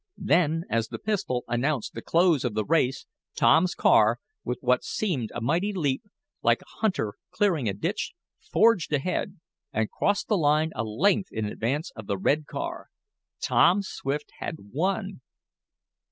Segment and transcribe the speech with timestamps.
[0.17, 3.05] Then, as the pistol announced the close of the race,
[3.35, 6.01] Tom's car, with what seemed a mighty leap,
[6.41, 9.37] like a hunter clearing a ditch, forged ahead,
[9.71, 12.87] and crossed the line a length in advance of the red car.
[13.39, 15.21] Tom Swift had Won.